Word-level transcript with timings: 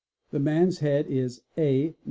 The 0.31 0.39
man's 0.39 0.79
head 0.79 1.05
is 1.05 1.43
a 1.59 1.89
mms. 1.89 1.95